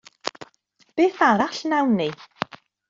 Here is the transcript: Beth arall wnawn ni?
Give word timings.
Beth 0.95 1.21
arall 1.29 1.61
wnawn 1.65 1.91
ni? 2.03 2.11